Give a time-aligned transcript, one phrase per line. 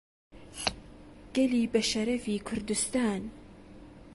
[1.35, 3.21] گەلی بەشەڕەفی کوردستان